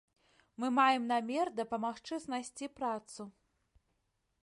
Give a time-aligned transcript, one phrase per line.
[0.61, 3.31] Мы маем намер дапамагчы знайсці працу.